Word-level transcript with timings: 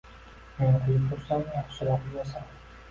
Men 0.61 0.79
kuyib 0.87 1.05
tursam, 1.11 1.47
yaxshiroq 1.59 2.11
yuvasan. 2.11 2.51